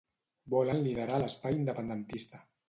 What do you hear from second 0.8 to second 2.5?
liderar l'espai independentista.